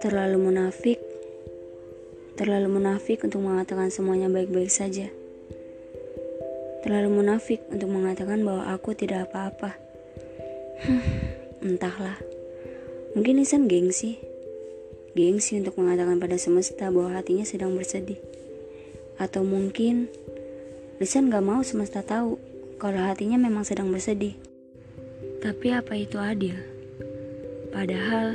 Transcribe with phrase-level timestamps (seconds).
[0.00, 0.96] Terlalu munafik,
[2.40, 5.12] terlalu munafik untuk mengatakan semuanya baik-baik saja.
[6.80, 9.76] Terlalu munafik untuk mengatakan bahwa aku tidak apa-apa.
[11.60, 12.16] entahlah.
[13.12, 14.16] Mungkin Nisan gengsi.
[15.12, 18.16] Gengsi untuk mengatakan pada semesta bahwa hatinya sedang bersedih.
[19.20, 20.08] Atau mungkin
[20.96, 22.40] Lisan gak mau semesta tahu
[22.80, 24.55] kalau hatinya memang sedang bersedih.
[25.46, 26.58] Tapi apa itu adil?
[27.70, 28.34] Padahal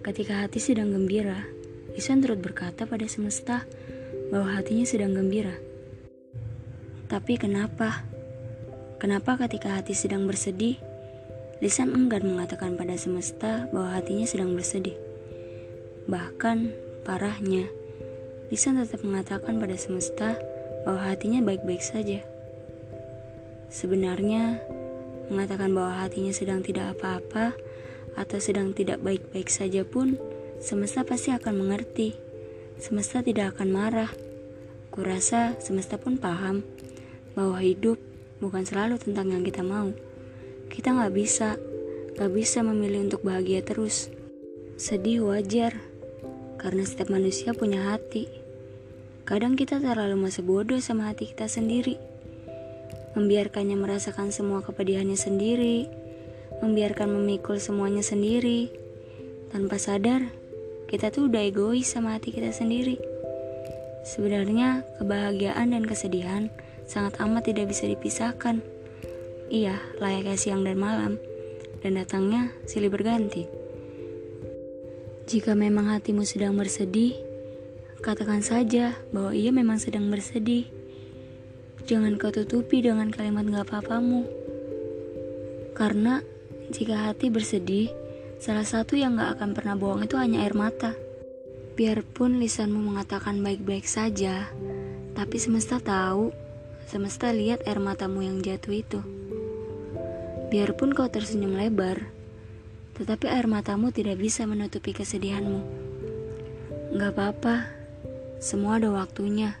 [0.00, 1.44] ketika hati sedang gembira,
[1.92, 3.68] Lisan turut berkata pada semesta
[4.32, 5.52] bahwa hatinya sedang gembira.
[7.12, 8.00] Tapi kenapa?
[8.96, 10.80] Kenapa ketika hati sedang bersedih,
[11.60, 14.96] Lisan enggan mengatakan pada semesta bahwa hatinya sedang bersedih.
[16.08, 16.72] Bahkan,
[17.04, 17.68] parahnya,
[18.48, 20.40] Lisan tetap mengatakan pada semesta
[20.88, 22.24] bahwa hatinya baik-baik saja.
[23.68, 24.64] Sebenarnya,
[25.30, 27.54] mengatakan bahwa hatinya sedang tidak apa-apa
[28.16, 30.18] atau sedang tidak baik-baik saja pun,
[30.58, 32.16] semesta pasti akan mengerti.
[32.82, 34.10] Semesta tidak akan marah.
[34.92, 36.66] Kurasa semesta pun paham
[37.32, 37.96] bahwa hidup
[38.42, 39.94] bukan selalu tentang yang kita mau.
[40.68, 41.56] Kita nggak bisa,
[42.18, 44.10] nggak bisa memilih untuk bahagia terus.
[44.76, 45.78] Sedih wajar,
[46.58, 48.26] karena setiap manusia punya hati.
[49.22, 52.11] Kadang kita terlalu masa bodoh sama hati kita sendiri.
[53.12, 55.86] Membiarkannya merasakan semua kepedihannya sendiri,
[56.64, 58.72] membiarkan memikul semuanya sendiri.
[59.52, 60.32] Tanpa sadar,
[60.88, 62.96] kita tuh udah egois sama hati kita sendiri.
[64.02, 66.48] Sebenarnya, kebahagiaan dan kesedihan
[66.88, 68.64] sangat amat tidak bisa dipisahkan.
[69.52, 71.20] Iya, layaknya siang dan malam,
[71.84, 73.44] dan datangnya silih berganti.
[75.28, 77.14] Jika memang hatimu sedang bersedih,
[78.02, 80.66] katakan saja bahwa ia memang sedang bersedih.
[81.92, 84.24] Jangan kau tutupi dengan kalimat gak apa-apamu.
[85.76, 86.24] Karena
[86.72, 87.92] jika hati bersedih,
[88.40, 90.96] salah satu yang gak akan pernah bohong itu hanya air mata.
[91.76, 94.48] Biarpun lisanmu mengatakan baik-baik saja,
[95.12, 96.32] tapi semesta tahu,
[96.88, 99.00] semesta lihat air matamu yang jatuh itu.
[100.48, 102.08] Biarpun kau tersenyum lebar,
[102.96, 105.60] tetapi air matamu tidak bisa menutupi kesedihanmu.
[106.96, 107.68] Gak apa-apa,
[108.40, 109.60] semua ada waktunya.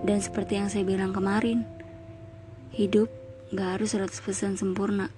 [0.00, 1.64] Dan seperti yang saya bilang kemarin,
[2.72, 3.12] hidup
[3.52, 5.12] gak harus 100% sempurna.